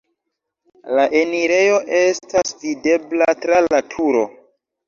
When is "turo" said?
3.93-4.27